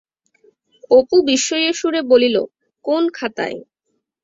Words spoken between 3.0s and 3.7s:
খাতায়?